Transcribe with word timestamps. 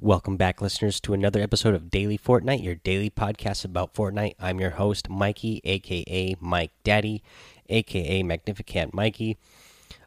Welcome 0.00 0.36
back, 0.36 0.62
listeners, 0.62 1.00
to 1.00 1.12
another 1.12 1.40
episode 1.40 1.74
of 1.74 1.90
Daily 1.90 2.16
Fortnite, 2.16 2.62
your 2.62 2.76
daily 2.76 3.10
podcast 3.10 3.64
about 3.64 3.94
Fortnite. 3.94 4.36
I'm 4.38 4.60
your 4.60 4.70
host, 4.70 5.08
Mikey, 5.08 5.60
aka 5.64 6.36
Mike 6.38 6.70
Daddy, 6.84 7.20
aka 7.68 8.22
Magnificent 8.22 8.94
Mikey. 8.94 9.38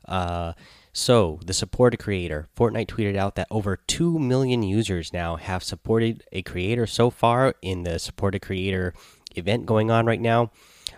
Uh, 0.07 0.54
so, 0.93 1.41
the 1.46 1.54
supported 1.54 1.97
creator, 1.97 2.47
Fortnite 2.55 2.88
tweeted 2.88 3.17
out 3.17 3.35
that 3.35 3.47
over 3.51 3.75
2 3.75 4.17
million 4.17 4.63
users 4.63 5.12
now 5.12 5.35
have 5.35 5.62
supported 5.62 6.23
a 6.31 6.42
creator 6.42 6.87
so 6.87 7.10
far 7.10 7.55
in 7.62 7.83
the 7.83 7.99
supported 7.99 8.42
creator 8.42 8.94
event 9.35 9.65
going 9.65 9.92
on 9.92 10.05
right 10.05 10.21
now. 10.21 10.51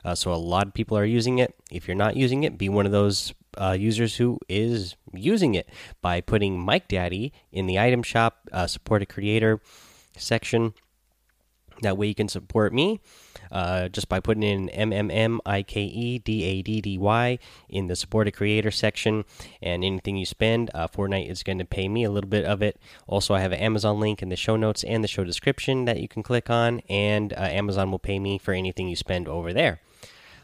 Uh, 0.05 0.13
so, 0.13 0.31
a 0.31 0.35
lot 0.35 0.67
of 0.67 0.73
people 0.75 0.95
are 0.95 1.03
using 1.03 1.39
it. 1.39 1.55
If 1.71 1.87
you're 1.87 1.95
not 1.95 2.15
using 2.15 2.43
it, 2.43 2.59
be 2.59 2.69
one 2.69 2.85
of 2.85 2.91
those 2.91 3.33
uh, 3.57 3.75
users 3.79 4.17
who 4.17 4.39
is 4.47 4.95
using 5.13 5.55
it 5.55 5.69
by 6.01 6.21
putting 6.21 6.59
Mike 6.59 6.87
Daddy 6.87 7.33
in 7.51 7.67
the 7.67 7.79
item 7.79 8.03
shop, 8.03 8.49
uh, 8.51 8.67
support 8.67 9.01
a 9.01 9.05
creator 9.05 9.61
section. 10.17 10.73
That 11.81 11.97
way 11.97 12.07
you 12.07 12.15
can 12.15 12.29
support 12.29 12.71
me 12.71 13.01
uh, 13.51 13.89
just 13.89 14.07
by 14.07 14.19
putting 14.19 14.43
in 14.43 14.69
M 14.69 14.93
M 14.93 15.11
M 15.11 15.41
I 15.45 15.63
K 15.63 15.81
E 15.81 16.19
D 16.19 16.43
A 16.43 16.61
D 16.61 16.79
D 16.81 16.97
Y 16.97 17.39
in 17.67 17.87
the 17.87 17.95
support 17.95 18.27
a 18.27 18.31
creator 18.31 18.71
section. 18.71 19.25
And 19.61 19.83
anything 19.83 20.15
you 20.15 20.25
spend, 20.25 20.69
uh, 20.73 20.87
Fortnite 20.87 21.29
is 21.29 21.43
going 21.43 21.57
to 21.57 21.65
pay 21.65 21.89
me 21.89 22.03
a 22.03 22.11
little 22.11 22.29
bit 22.29 22.45
of 22.45 22.61
it. 22.61 22.79
Also, 23.07 23.33
I 23.33 23.41
have 23.41 23.51
an 23.51 23.59
Amazon 23.59 23.99
link 23.99 24.21
in 24.21 24.29
the 24.29 24.35
show 24.37 24.55
notes 24.55 24.83
and 24.83 25.03
the 25.03 25.09
show 25.09 25.23
description 25.23 25.85
that 25.85 25.99
you 25.99 26.07
can 26.07 26.23
click 26.23 26.49
on, 26.49 26.79
and 26.89 27.33
uh, 27.33 27.37
Amazon 27.37 27.91
will 27.91 27.99
pay 27.99 28.19
me 28.19 28.37
for 28.37 28.53
anything 28.53 28.87
you 28.87 28.95
spend 28.95 29.27
over 29.27 29.51
there. 29.51 29.81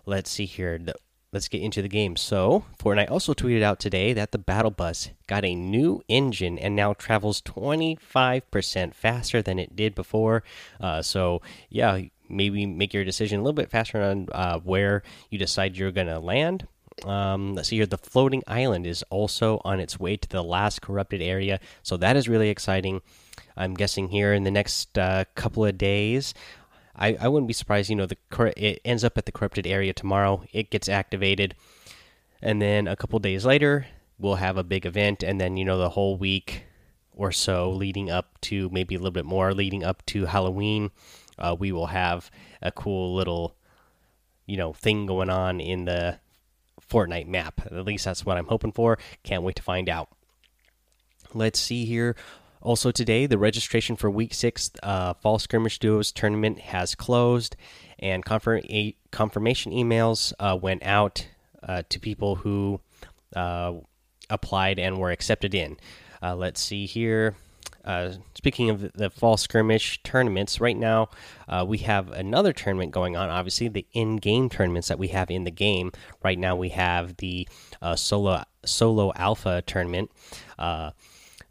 Let's 0.05 0.31
see 0.31 0.45
here. 0.45 0.77
The 0.77 0.95
let's 1.31 1.47
get 1.47 1.61
into 1.61 1.81
the 1.81 1.87
game. 1.87 2.15
So, 2.15 2.65
Fortnite 2.79 3.11
also 3.11 3.33
tweeted 3.33 3.61
out 3.61 3.79
today 3.79 4.13
that 4.13 4.31
the 4.31 4.37
Battle 4.37 4.71
Bus 4.71 5.09
got 5.27 5.45
a 5.45 5.55
new 5.55 6.01
engine 6.07 6.57
and 6.57 6.75
now 6.75 6.93
travels 6.93 7.41
25% 7.41 8.93
faster 8.93 9.41
than 9.41 9.59
it 9.59 9.75
did 9.75 9.95
before. 9.95 10.43
Uh, 10.79 11.01
so, 11.01 11.41
yeah, 11.69 12.01
maybe 12.27 12.65
make 12.65 12.93
your 12.93 13.03
decision 13.05 13.39
a 13.39 13.43
little 13.43 13.53
bit 13.53 13.69
faster 13.69 14.01
on 14.01 14.27
uh, 14.31 14.59
where 14.59 15.03
you 15.29 15.37
decide 15.37 15.77
you're 15.77 15.91
going 15.91 16.07
to 16.07 16.19
land. 16.19 16.67
Um, 17.05 17.55
let's 17.55 17.69
see 17.69 17.77
here. 17.77 17.85
The 17.85 17.97
floating 17.97 18.43
island 18.45 18.85
is 18.85 19.03
also 19.09 19.61
on 19.63 19.79
its 19.79 19.99
way 19.99 20.17
to 20.17 20.27
the 20.27 20.43
last 20.43 20.81
corrupted 20.81 21.21
area. 21.21 21.59
So, 21.83 21.97
that 21.97 22.17
is 22.17 22.27
really 22.27 22.49
exciting. 22.49 23.01
I'm 23.55 23.73
guessing 23.73 24.07
here 24.07 24.33
in 24.33 24.43
the 24.43 24.51
next 24.51 24.97
uh, 24.97 25.25
couple 25.35 25.65
of 25.65 25.77
days, 25.77 26.33
I, 26.99 27.17
I 27.19 27.27
wouldn't 27.29 27.47
be 27.47 27.53
surprised. 27.53 27.89
You 27.89 27.95
know, 27.95 28.05
the 28.05 28.17
it 28.57 28.81
ends 28.83 29.03
up 29.03 29.17
at 29.17 29.25
the 29.25 29.31
corrupted 29.31 29.65
area 29.65 29.93
tomorrow. 29.93 30.43
It 30.51 30.69
gets 30.69 30.89
activated, 30.89 31.55
and 32.41 32.61
then 32.61 32.87
a 32.87 32.97
couple 32.97 33.17
days 33.19 33.45
later, 33.45 33.87
we'll 34.19 34.35
have 34.35 34.57
a 34.57 34.63
big 34.63 34.85
event, 34.85 35.23
and 35.23 35.39
then 35.39 35.55
you 35.55 35.63
know 35.63 35.77
the 35.77 35.89
whole 35.89 36.17
week 36.17 36.65
or 37.13 37.31
so 37.31 37.71
leading 37.71 38.09
up 38.09 38.39
to 38.41 38.69
maybe 38.69 38.95
a 38.95 38.97
little 38.97 39.11
bit 39.11 39.25
more 39.25 39.53
leading 39.53 39.83
up 39.83 40.05
to 40.05 40.25
Halloween, 40.25 40.91
uh, 41.37 41.55
we 41.57 41.71
will 41.71 41.87
have 41.87 42.29
a 42.61 42.71
cool 42.71 43.15
little 43.15 43.55
you 44.45 44.57
know 44.57 44.73
thing 44.73 45.05
going 45.05 45.29
on 45.29 45.61
in 45.61 45.85
the 45.85 46.19
Fortnite 46.81 47.27
map. 47.27 47.61
At 47.65 47.85
least 47.85 48.05
that's 48.05 48.25
what 48.25 48.37
I'm 48.37 48.47
hoping 48.47 48.73
for. 48.73 48.97
Can't 49.23 49.43
wait 49.43 49.55
to 49.55 49.63
find 49.63 49.89
out. 49.89 50.09
Let's 51.33 51.59
see 51.59 51.85
here. 51.85 52.15
Also, 52.61 52.91
today, 52.91 53.25
the 53.25 53.37
registration 53.37 53.95
for 53.95 54.09
Week 54.09 54.33
6 54.33 54.71
uh, 54.83 55.13
Fall 55.13 55.39
Skirmish 55.39 55.79
Duos 55.79 56.11
tournament 56.11 56.59
has 56.59 56.93
closed, 56.93 57.55
and 57.99 58.23
confirm 58.25 58.61
confirmation 59.11 59.71
emails 59.71 60.33
uh, 60.39 60.57
went 60.61 60.83
out 60.83 61.25
uh, 61.63 61.83
to 61.87 61.99
people 61.99 62.35
who 62.35 62.81
uh, 63.33 63.73
applied 64.29 64.77
and 64.77 64.97
were 64.97 65.11
accepted 65.11 65.55
in. 65.55 65.77
Uh, 66.21 66.35
let's 66.35 66.61
see 66.61 66.85
here. 66.85 67.35
Uh, 67.85 68.11
speaking 68.35 68.69
of 68.69 68.91
the 68.91 69.09
fall 69.09 69.37
skirmish 69.37 70.03
tournaments, 70.03 70.59
right 70.59 70.75
now 70.77 71.09
we 71.65 71.77
have 71.77 72.11
another 72.11 72.51
tournament 72.51 72.91
going 72.91 73.15
on. 73.15 73.29
Obviously, 73.29 73.69
the 73.69 73.87
in-game 73.93 74.49
tournaments 74.49 74.89
that 74.89 74.99
we 74.99 75.07
have 75.07 75.31
in 75.31 75.45
the 75.45 75.51
game. 75.51 75.93
Right 76.21 76.37
now, 76.37 76.57
we 76.57 76.69
have 76.69 77.15
the 77.17 77.47
solo 77.95 78.43
solo 78.65 79.13
alpha 79.15 79.63
tournament 79.65 80.11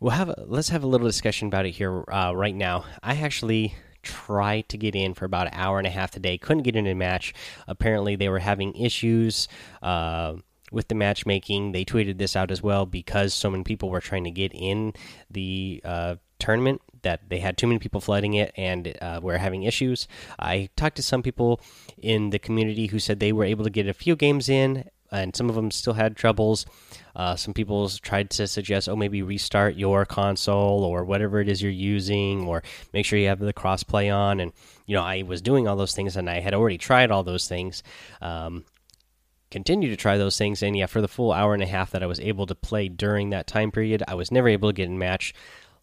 we'll 0.00 0.12
have 0.12 0.28
a, 0.28 0.44
let's 0.46 0.68
have 0.68 0.82
a 0.82 0.86
little 0.86 1.06
discussion 1.06 1.48
about 1.48 1.66
it 1.66 1.72
here 1.72 2.04
uh, 2.12 2.32
right 2.34 2.54
now. 2.54 2.84
I 3.02 3.16
actually 3.16 3.74
tried 4.02 4.68
to 4.68 4.78
get 4.78 4.94
in 4.94 5.14
for 5.14 5.24
about 5.24 5.48
an 5.48 5.54
hour 5.54 5.78
and 5.78 5.86
a 5.86 5.90
half 5.90 6.10
today. 6.10 6.38
Couldn't 6.38 6.62
get 6.62 6.76
in 6.76 6.86
a 6.86 6.94
match. 6.94 7.34
Apparently, 7.66 8.16
they 8.16 8.28
were 8.28 8.38
having 8.38 8.74
issues 8.74 9.48
uh, 9.82 10.34
with 10.70 10.88
the 10.88 10.94
matchmaking. 10.94 11.72
They 11.72 11.84
tweeted 11.84 12.18
this 12.18 12.36
out 12.36 12.50
as 12.50 12.62
well 12.62 12.86
because 12.86 13.34
so 13.34 13.50
many 13.50 13.64
people 13.64 13.90
were 13.90 14.00
trying 14.00 14.24
to 14.24 14.30
get 14.30 14.52
in 14.54 14.92
the 15.30 15.80
uh, 15.84 16.16
tournament 16.38 16.80
that 17.02 17.28
they 17.28 17.38
had 17.38 17.56
too 17.56 17.66
many 17.66 17.78
people 17.78 18.00
flooding 18.00 18.34
it 18.34 18.52
and 18.56 18.96
uh, 19.00 19.20
were 19.22 19.38
having 19.38 19.62
issues. 19.62 20.08
I 20.38 20.68
talked 20.76 20.96
to 20.96 21.02
some 21.02 21.22
people 21.22 21.60
in 21.96 22.30
the 22.30 22.38
community 22.38 22.86
who 22.86 22.98
said 22.98 23.20
they 23.20 23.32
were 23.32 23.44
able 23.44 23.64
to 23.64 23.70
get 23.70 23.88
a 23.88 23.94
few 23.94 24.16
games 24.16 24.48
in 24.48 24.88
and 25.10 25.34
some 25.34 25.48
of 25.48 25.54
them 25.54 25.70
still 25.70 25.94
had 25.94 26.16
troubles. 26.16 26.66
Uh, 27.16 27.34
some 27.34 27.54
people 27.54 27.88
tried 27.88 28.30
to 28.30 28.46
suggest, 28.46 28.88
oh, 28.88 28.96
maybe 28.96 29.22
restart 29.22 29.76
your 29.76 30.04
console 30.04 30.84
or 30.84 31.04
whatever 31.04 31.40
it 31.40 31.48
is 31.48 31.62
you're 31.62 31.70
using, 31.70 32.46
or 32.46 32.62
make 32.92 33.04
sure 33.04 33.18
you 33.18 33.28
have 33.28 33.40
the 33.40 33.52
crossplay 33.52 34.14
on. 34.14 34.40
And 34.40 34.52
you 34.86 34.94
know, 34.94 35.02
I 35.02 35.22
was 35.22 35.42
doing 35.42 35.66
all 35.66 35.76
those 35.76 35.94
things, 35.94 36.16
and 36.16 36.28
I 36.28 36.40
had 36.40 36.54
already 36.54 36.78
tried 36.78 37.10
all 37.10 37.22
those 37.22 37.48
things. 37.48 37.82
Um, 38.20 38.64
continue 39.50 39.88
to 39.88 39.96
try 39.96 40.18
those 40.18 40.38
things, 40.38 40.62
and 40.62 40.76
yeah, 40.76 40.86
for 40.86 41.00
the 41.00 41.08
full 41.08 41.32
hour 41.32 41.54
and 41.54 41.62
a 41.62 41.66
half 41.66 41.90
that 41.90 42.02
I 42.02 42.06
was 42.06 42.20
able 42.20 42.46
to 42.46 42.54
play 42.54 42.88
during 42.88 43.30
that 43.30 43.46
time 43.46 43.70
period, 43.70 44.02
I 44.06 44.14
was 44.14 44.30
never 44.30 44.48
able 44.48 44.68
to 44.68 44.74
get 44.74 44.88
in 44.88 44.98
match. 44.98 45.34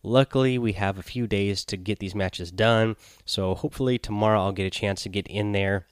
Luckily, 0.03 0.59
we 0.59 0.73
have 0.73 0.99
a 0.99 1.03
few 1.03 1.25
days 1.25 1.65
to 1.65 1.77
get 1.77 1.97
these 1.97 2.13
matches 2.13 2.51
done, 2.51 2.95
so 3.25 3.55
hopefully 3.55 3.97
tomorrow 3.97 4.39
I'll 4.39 4.51
get 4.51 4.67
a 4.67 4.69
chance 4.69 5.01
to 5.03 5.09
get 5.09 5.27
in 5.27 5.51
there 5.51 5.87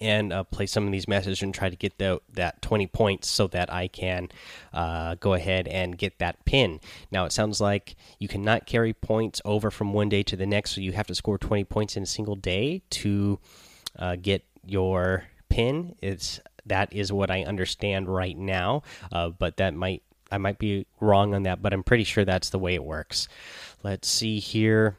and 0.00 0.32
uh, 0.32 0.44
play 0.44 0.66
some 0.66 0.86
of 0.86 0.92
these 0.92 1.08
matches 1.08 1.42
and 1.42 1.54
try 1.54 1.68
to 1.68 1.76
get 1.76 1.98
the, 1.98 2.20
that 2.32 2.60
20 2.62 2.86
points 2.88 3.28
so 3.28 3.46
that 3.48 3.72
I 3.72 3.88
can 3.88 4.28
uh, 4.72 5.16
go 5.16 5.34
ahead 5.34 5.68
and 5.68 5.96
get 5.96 6.18
that 6.18 6.44
pin. 6.44 6.80
Now, 7.10 7.24
it 7.24 7.32
sounds 7.32 7.60
like 7.60 7.96
you 8.18 8.28
cannot 8.28 8.66
carry 8.66 8.92
points 8.92 9.40
over 9.44 9.70
from 9.70 9.92
one 9.92 10.08
day 10.08 10.22
to 10.24 10.36
the 10.36 10.46
next, 10.46 10.72
so 10.72 10.80
you 10.80 10.92
have 10.92 11.06
to 11.08 11.14
score 11.14 11.38
20 11.38 11.64
points 11.64 11.96
in 11.96 12.02
a 12.02 12.06
single 12.06 12.36
day 12.36 12.82
to 12.90 13.38
uh, 13.98 14.16
get 14.16 14.44
your 14.64 15.24
pin. 15.48 15.94
It's 16.00 16.40
that 16.66 16.92
is 16.92 17.12
what 17.12 17.30
I 17.30 17.44
understand 17.44 18.08
right 18.08 18.36
now, 18.36 18.82
uh, 19.12 19.28
but 19.28 19.58
that 19.58 19.74
might 19.74 20.02
I 20.32 20.38
might 20.38 20.58
be 20.58 20.86
wrong 21.00 21.34
on 21.34 21.44
that, 21.44 21.62
but 21.62 21.72
I'm 21.72 21.84
pretty 21.84 22.04
sure 22.04 22.24
that's 22.24 22.50
the 22.50 22.58
way 22.58 22.74
it 22.74 22.82
works. 22.82 23.28
Let's 23.82 24.08
see 24.08 24.40
here 24.40 24.96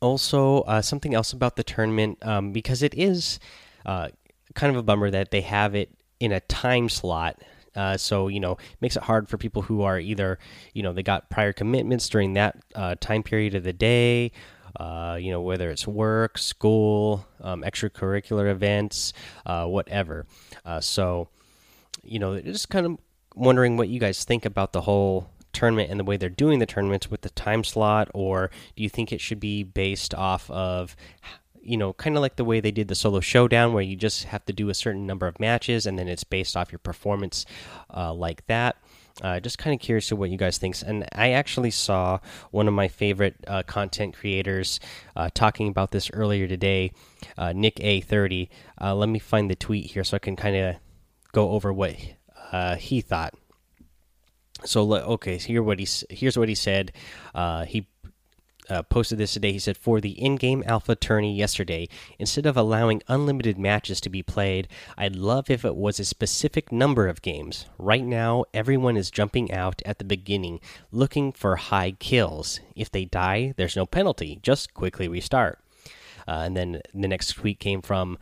also 0.00 0.60
uh, 0.62 0.82
something 0.82 1.14
else 1.14 1.32
about 1.32 1.56
the 1.56 1.64
tournament 1.64 2.18
um, 2.22 2.52
because 2.52 2.82
it 2.82 2.94
is 2.94 3.38
uh, 3.86 4.08
kind 4.54 4.70
of 4.70 4.76
a 4.76 4.82
bummer 4.82 5.10
that 5.10 5.30
they 5.30 5.40
have 5.40 5.74
it 5.74 5.90
in 6.20 6.32
a 6.32 6.40
time 6.40 6.88
slot 6.88 7.40
uh, 7.74 7.96
so 7.96 8.28
you 8.28 8.40
know 8.40 8.56
makes 8.80 8.96
it 8.96 9.02
hard 9.04 9.28
for 9.28 9.38
people 9.38 9.62
who 9.62 9.82
are 9.82 9.98
either 9.98 10.38
you 10.74 10.82
know 10.82 10.92
they 10.92 11.02
got 11.02 11.30
prior 11.30 11.52
commitments 11.52 12.08
during 12.08 12.34
that 12.34 12.56
uh, 12.74 12.94
time 13.00 13.22
period 13.22 13.54
of 13.54 13.64
the 13.64 13.72
day 13.72 14.30
uh, 14.78 15.18
you 15.20 15.30
know 15.30 15.40
whether 15.40 15.70
it's 15.70 15.86
work 15.86 16.36
school 16.38 17.26
um, 17.40 17.62
extracurricular 17.62 18.50
events 18.50 19.12
uh, 19.46 19.66
whatever. 19.66 20.26
So 20.80 21.28
you 22.02 22.18
know 22.18 22.40
just 22.40 22.68
kind 22.68 22.86
of 22.86 22.98
wondering 23.34 23.76
what 23.76 23.88
you 23.88 24.00
guys 24.00 24.24
think 24.24 24.44
about 24.44 24.72
the 24.72 24.82
whole 24.82 25.30
tournament 25.52 25.90
and 25.90 26.00
the 26.00 26.04
way 26.04 26.16
they're 26.16 26.28
doing 26.28 26.58
the 26.58 26.66
tournaments 26.66 27.10
with 27.10 27.22
the 27.22 27.30
time 27.30 27.64
slot, 27.64 28.10
or 28.14 28.50
do 28.76 28.82
you 28.82 28.88
think 28.88 29.12
it 29.12 29.20
should 29.20 29.40
be 29.40 29.62
based 29.62 30.14
off 30.14 30.50
of, 30.50 30.96
you 31.62 31.76
know, 31.76 31.92
kind 31.92 32.16
of 32.16 32.22
like 32.22 32.36
the 32.36 32.44
way 32.44 32.60
they 32.60 32.70
did 32.70 32.88
the 32.88 32.94
solo 32.94 33.20
showdown, 33.20 33.72
where 33.72 33.82
you 33.82 33.96
just 33.96 34.24
have 34.24 34.44
to 34.46 34.52
do 34.52 34.68
a 34.68 34.74
certain 34.74 35.06
number 35.06 35.26
of 35.26 35.38
matches 35.38 35.86
and 35.86 35.98
then 35.98 36.08
it's 36.08 36.24
based 36.24 36.56
off 36.56 36.72
your 36.72 36.78
performance, 36.78 37.46
uh, 37.94 38.12
like 38.12 38.46
that? 38.46 38.76
Uh, 39.20 39.38
just 39.38 39.58
kind 39.58 39.74
of 39.74 39.80
curious 39.80 40.08
to 40.08 40.16
what 40.16 40.30
you 40.30 40.38
guys 40.38 40.56
think. 40.56 40.74
And 40.86 41.06
I 41.12 41.32
actually 41.32 41.70
saw 41.70 42.18
one 42.50 42.66
of 42.66 42.72
my 42.72 42.88
favorite 42.88 43.36
uh, 43.46 43.62
content 43.62 44.16
creators 44.16 44.80
uh, 45.14 45.28
talking 45.34 45.68
about 45.68 45.90
this 45.90 46.10
earlier 46.12 46.48
today, 46.48 46.92
uh, 47.36 47.48
NickEh30. 47.48 48.48
Uh, 48.80 48.94
let 48.94 49.10
me 49.10 49.18
find 49.18 49.50
the 49.50 49.54
tweet 49.54 49.90
here 49.90 50.02
so 50.02 50.16
I 50.16 50.18
can 50.18 50.34
kind 50.34 50.56
of 50.56 50.76
go 51.32 51.50
over 51.50 51.72
what 51.72 51.94
he 52.78 53.00
thought 53.02 53.34
so 54.64 54.92
okay, 54.94 55.38
here 55.38 55.62
what 55.62 55.78
he 55.78 55.86
here's 56.10 56.38
what 56.38 56.48
he 56.48 56.54
said. 56.54 56.92
Uh, 57.34 57.64
he 57.64 57.86
uh, 58.70 58.82
posted 58.82 59.18
this 59.18 59.32
today. 59.32 59.52
He 59.52 59.58
said, 59.58 59.76
For 59.76 60.00
the 60.00 60.10
in 60.10 60.36
game 60.36 60.62
alpha 60.66 60.94
tourney 60.94 61.34
yesterday, 61.34 61.88
instead 62.18 62.46
of 62.46 62.56
allowing 62.56 63.02
unlimited 63.08 63.58
matches 63.58 64.00
to 64.02 64.10
be 64.10 64.22
played, 64.22 64.68
I'd 64.96 65.16
love 65.16 65.50
if 65.50 65.64
it 65.64 65.76
was 65.76 65.98
a 66.00 66.04
specific 66.04 66.72
number 66.72 67.08
of 67.08 67.22
games. 67.22 67.66
Right 67.78 68.04
now, 68.04 68.44
everyone 68.54 68.96
is 68.96 69.10
jumping 69.10 69.52
out 69.52 69.82
at 69.84 69.98
the 69.98 70.04
beginning 70.04 70.60
looking 70.90 71.32
for 71.32 71.56
high 71.56 71.92
kills. 71.92 72.60
If 72.74 72.90
they 72.90 73.04
die, 73.04 73.54
there's 73.56 73.76
no 73.76 73.86
penalty, 73.86 74.38
just 74.42 74.74
quickly 74.74 75.08
restart. 75.08 75.58
Uh, 76.26 76.42
and 76.44 76.56
then 76.56 76.80
the 76.94 77.08
next 77.08 77.34
tweet 77.34 77.58
came 77.58 77.82
from 77.82 78.16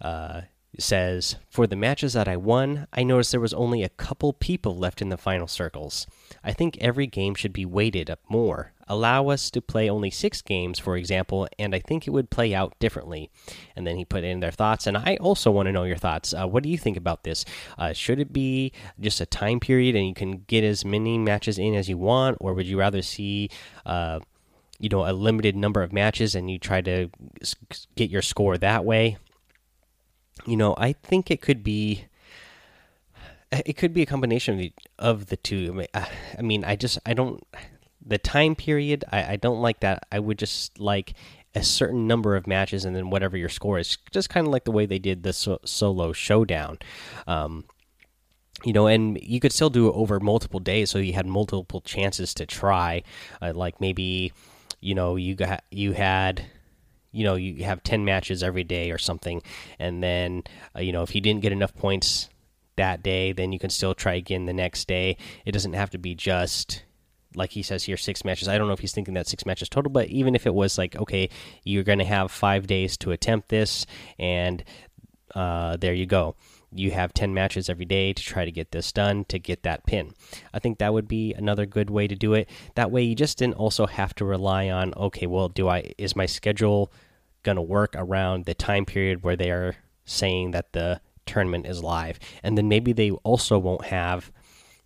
uh, 0.00 0.42
says, 0.82 1.36
For 1.50 1.66
the 1.66 1.76
matches 1.76 2.14
that 2.14 2.28
I 2.28 2.36
won, 2.36 2.86
I 2.92 3.02
noticed 3.02 3.30
there 3.30 3.40
was 3.40 3.54
only 3.54 3.82
a 3.82 3.88
couple 3.88 4.32
people 4.32 4.76
left 4.76 5.00
in 5.00 5.08
the 5.08 5.16
final 5.16 5.46
circles. 5.46 6.06
I 6.42 6.52
think 6.52 6.76
every 6.80 7.06
game 7.06 7.34
should 7.34 7.52
be 7.52 7.64
weighted 7.64 8.10
up 8.10 8.20
more. 8.28 8.72
Allow 8.86 9.28
us 9.28 9.50
to 9.50 9.62
play 9.62 9.88
only 9.88 10.10
six 10.10 10.42
games, 10.42 10.78
for 10.78 10.96
example, 10.96 11.48
and 11.58 11.74
I 11.74 11.78
think 11.78 12.06
it 12.06 12.10
would 12.10 12.30
play 12.30 12.54
out 12.54 12.78
differently. 12.78 13.30
And 13.76 13.86
then 13.86 13.96
he 13.96 14.04
put 14.04 14.24
in 14.24 14.40
their 14.40 14.50
thoughts, 14.50 14.86
and 14.86 14.96
I 14.96 15.16
also 15.20 15.50
want 15.50 15.66
to 15.66 15.72
know 15.72 15.84
your 15.84 15.96
thoughts. 15.96 16.34
Uh, 16.34 16.46
what 16.46 16.62
do 16.62 16.68
you 16.68 16.78
think 16.78 16.96
about 16.96 17.24
this? 17.24 17.44
Uh, 17.78 17.92
should 17.92 18.18
it 18.18 18.32
be 18.32 18.72
just 19.00 19.20
a 19.20 19.26
time 19.26 19.60
period 19.60 19.96
and 19.96 20.06
you 20.06 20.14
can 20.14 20.44
get 20.46 20.64
as 20.64 20.84
many 20.84 21.18
matches 21.18 21.58
in 21.58 21.74
as 21.74 21.88
you 21.88 21.98
want, 21.98 22.36
or 22.40 22.54
would 22.54 22.66
you 22.66 22.78
rather 22.78 23.02
see. 23.02 23.50
Uh, 23.86 24.20
you 24.80 24.88
know, 24.88 25.08
a 25.08 25.12
limited 25.12 25.54
number 25.54 25.82
of 25.82 25.92
matches 25.92 26.34
and 26.34 26.50
you 26.50 26.58
try 26.58 26.80
to 26.80 27.08
get 27.94 28.10
your 28.10 28.20
score 28.20 28.58
that 28.58 28.84
way 28.84 29.16
you 30.46 30.56
know, 30.56 30.74
I 30.76 30.92
think 30.92 31.30
it 31.30 31.40
could 31.40 31.62
be 31.62 32.06
it 33.52 33.76
could 33.76 33.94
be 33.94 34.02
a 34.02 34.06
combination 34.06 34.54
of 34.54 34.60
the, 34.60 34.72
of 34.98 35.26
the 35.26 35.36
two. 35.36 35.84
I 35.94 36.42
mean, 36.42 36.64
I, 36.64 36.76
just 36.76 36.98
I 37.06 37.14
don't 37.14 37.46
the 38.04 38.18
time 38.18 38.54
period. 38.54 39.04
I, 39.10 39.32
I 39.32 39.36
don't 39.36 39.60
like 39.60 39.80
that. 39.80 40.06
I 40.10 40.18
would 40.18 40.38
just 40.38 40.78
like 40.78 41.14
a 41.54 41.62
certain 41.62 42.06
number 42.06 42.36
of 42.36 42.46
matches 42.46 42.84
and 42.84 42.96
then 42.96 43.10
whatever 43.10 43.36
your 43.36 43.48
score 43.48 43.78
is. 43.78 43.96
Just 44.10 44.28
kind 44.28 44.46
of 44.46 44.52
like 44.52 44.64
the 44.64 44.72
way 44.72 44.86
they 44.86 44.98
did 44.98 45.22
the 45.22 45.32
so 45.32 45.58
solo 45.64 46.12
showdown. 46.12 46.78
Um, 47.26 47.64
you 48.64 48.72
know, 48.72 48.86
and 48.86 49.20
you 49.22 49.40
could 49.40 49.52
still 49.52 49.70
do 49.70 49.88
it 49.88 49.92
over 49.94 50.20
multiple 50.20 50.60
days, 50.60 50.90
so 50.90 50.98
you 50.98 51.12
had 51.12 51.26
multiple 51.26 51.80
chances 51.80 52.34
to 52.34 52.46
try. 52.46 53.02
Uh, 53.42 53.52
like 53.54 53.80
maybe, 53.80 54.32
you 54.80 54.94
know, 54.94 55.16
you 55.16 55.34
got 55.34 55.64
you 55.70 55.92
had 55.92 56.44
you 57.14 57.24
know 57.24 57.34
you 57.34 57.64
have 57.64 57.82
10 57.82 58.04
matches 58.04 58.42
every 58.42 58.64
day 58.64 58.90
or 58.90 58.98
something 58.98 59.42
and 59.78 60.02
then 60.02 60.42
uh, 60.76 60.80
you 60.80 60.92
know 60.92 61.02
if 61.02 61.14
you 61.14 61.20
didn't 61.20 61.42
get 61.42 61.52
enough 61.52 61.74
points 61.74 62.28
that 62.76 63.02
day 63.02 63.32
then 63.32 63.52
you 63.52 63.58
can 63.58 63.70
still 63.70 63.94
try 63.94 64.14
again 64.14 64.46
the 64.46 64.52
next 64.52 64.88
day. 64.88 65.16
It 65.44 65.52
doesn't 65.52 65.74
have 65.74 65.90
to 65.90 65.98
be 65.98 66.14
just 66.14 66.82
like 67.36 67.50
he 67.50 67.62
says 67.62 67.84
here 67.84 67.96
six 67.96 68.24
matches. 68.24 68.48
I 68.48 68.58
don't 68.58 68.68
know 68.68 68.72
if 68.72 68.80
he's 68.80 68.92
thinking 68.92 69.14
that 69.14 69.28
six 69.28 69.46
matches 69.46 69.68
total 69.68 69.90
but 69.90 70.08
even 70.08 70.34
if 70.34 70.46
it 70.46 70.54
was 70.54 70.76
like 70.78 70.96
okay 70.96 71.30
you're 71.62 71.84
going 71.84 71.98
to 71.98 72.04
have 72.04 72.30
five 72.30 72.66
days 72.66 72.96
to 72.98 73.12
attempt 73.12 73.48
this 73.48 73.86
and 74.18 74.64
uh, 75.34 75.76
there 75.76 75.94
you 75.94 76.06
go 76.06 76.36
you 76.74 76.90
have 76.90 77.14
10 77.14 77.32
matches 77.32 77.68
every 77.68 77.84
day 77.84 78.12
to 78.12 78.22
try 78.22 78.44
to 78.44 78.52
get 78.52 78.72
this 78.72 78.92
done 78.92 79.24
to 79.26 79.38
get 79.38 79.62
that 79.62 79.86
pin. 79.86 80.12
I 80.52 80.58
think 80.58 80.78
that 80.78 80.92
would 80.92 81.08
be 81.08 81.32
another 81.34 81.66
good 81.66 81.90
way 81.90 82.06
to 82.06 82.16
do 82.16 82.34
it. 82.34 82.48
That 82.74 82.90
way 82.90 83.02
you 83.02 83.14
just 83.14 83.38
didn't 83.38 83.54
also 83.54 83.86
have 83.86 84.14
to 84.16 84.24
rely 84.24 84.68
on 84.68 84.92
okay, 84.94 85.26
well, 85.26 85.48
do 85.48 85.68
I 85.68 85.92
is 85.98 86.16
my 86.16 86.26
schedule 86.26 86.92
going 87.42 87.56
to 87.56 87.62
work 87.62 87.94
around 87.96 88.44
the 88.44 88.54
time 88.54 88.84
period 88.84 89.22
where 89.22 89.36
they 89.36 89.50
are 89.50 89.76
saying 90.04 90.50
that 90.50 90.72
the 90.72 91.00
tournament 91.26 91.66
is 91.66 91.82
live. 91.82 92.18
And 92.42 92.58
then 92.58 92.68
maybe 92.68 92.92
they 92.92 93.10
also 93.10 93.58
won't 93.58 93.86
have 93.86 94.32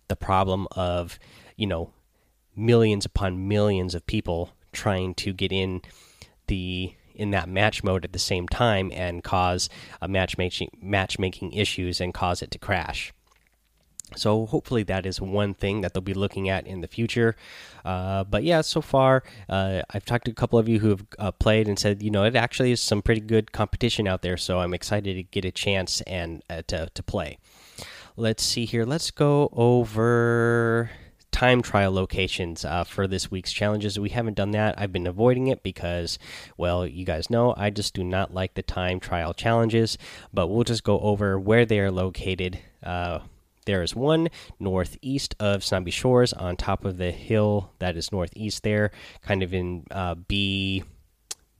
the 0.07 0.15
problem 0.15 0.67
of, 0.71 1.19
you 1.55 1.67
know, 1.67 1.91
millions 2.55 3.05
upon 3.05 3.47
millions 3.47 3.95
of 3.95 4.05
people 4.05 4.51
trying 4.71 5.15
to 5.15 5.33
get 5.33 5.51
in 5.51 5.81
the 6.47 6.93
in 7.19 7.31
that 7.31 7.49
match 7.49 7.83
mode 7.83 8.05
at 8.05 8.13
the 8.13 8.19
same 8.19 8.47
time 8.47 8.91
and 8.93 9.23
cause 9.23 9.69
a 10.01 10.07
matchmaking 10.07 10.69
matchmaking 10.81 11.51
issues 11.51 11.99
and 11.99 12.13
cause 12.13 12.41
it 12.41 12.49
to 12.51 12.57
crash. 12.57 13.13
So 14.15 14.47
hopefully 14.47 14.83
that 14.83 15.05
is 15.05 15.21
one 15.21 15.53
thing 15.53 15.81
that 15.81 15.93
they'll 15.93 16.01
be 16.01 16.15
looking 16.15 16.49
at 16.49 16.65
in 16.65 16.81
the 16.81 16.87
future. 16.87 17.35
Uh, 17.85 18.23
but 18.23 18.43
yeah, 18.43 18.61
so 18.61 18.81
far 18.81 19.23
uh, 19.47 19.83
I've 19.93 20.05
talked 20.05 20.25
to 20.25 20.31
a 20.31 20.33
couple 20.33 20.57
of 20.57 20.67
you 20.67 20.79
who 20.79 20.89
have 20.89 21.05
uh, 21.19 21.31
played 21.31 21.67
and 21.67 21.77
said, 21.77 22.01
you 22.01 22.09
know, 22.09 22.23
it 22.23 22.35
actually 22.35 22.71
is 22.71 22.81
some 22.81 23.03
pretty 23.03 23.21
good 23.21 23.51
competition 23.51 24.07
out 24.07 24.23
there. 24.23 24.37
So 24.37 24.61
I'm 24.61 24.73
excited 24.73 25.13
to 25.15 25.23
get 25.23 25.45
a 25.45 25.51
chance 25.51 26.01
and 26.01 26.41
uh, 26.49 26.63
to 26.67 26.89
to 26.93 27.03
play. 27.03 27.37
Let's 28.15 28.43
see 28.43 28.65
here. 28.65 28.83
Let's 28.83 29.11
go 29.11 29.49
over 29.53 30.89
time 31.31 31.61
trial 31.61 31.91
locations 31.91 32.65
uh, 32.65 32.83
for 32.83 33.07
this 33.07 33.31
week's 33.31 33.53
challenges. 33.53 33.99
We 33.99 34.09
haven't 34.09 34.35
done 34.35 34.51
that. 34.51 34.75
I've 34.77 34.91
been 34.91 35.07
avoiding 35.07 35.47
it 35.47 35.63
because, 35.63 36.19
well, 36.57 36.85
you 36.85 37.05
guys 37.05 37.29
know 37.29 37.53
I 37.57 37.69
just 37.69 37.93
do 37.93 38.03
not 38.03 38.33
like 38.33 38.53
the 38.55 38.63
time 38.63 38.99
trial 38.99 39.33
challenges. 39.33 39.97
But 40.33 40.47
we'll 40.47 40.63
just 40.63 40.83
go 40.83 40.99
over 40.99 41.39
where 41.39 41.65
they 41.65 41.79
are 41.79 41.91
located. 41.91 42.59
Uh, 42.83 43.19
there 43.65 43.83
is 43.83 43.95
one 43.95 44.29
northeast 44.59 45.35
of 45.39 45.63
Snobby 45.63 45.91
Shores 45.91 46.33
on 46.33 46.57
top 46.57 46.85
of 46.85 46.97
the 46.97 47.11
hill 47.11 47.71
that 47.79 47.95
is 47.95 48.11
northeast 48.11 48.63
there, 48.63 48.91
kind 49.21 49.43
of 49.43 49.53
in 49.53 49.85
uh, 49.91 50.15
B 50.15 50.83